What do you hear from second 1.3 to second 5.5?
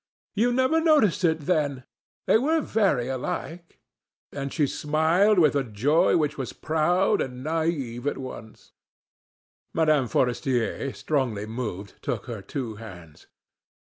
then! They were very like." And she smiled